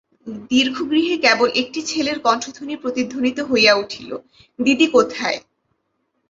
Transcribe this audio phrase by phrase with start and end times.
[0.51, 4.09] দীর্ঘ গৃহে কেবল একটি ছেলের কণ্ঠধ্বনি প্রতিধ্বনিত হইয়া উঠিল
[4.59, 5.39] দিদি কোথায়।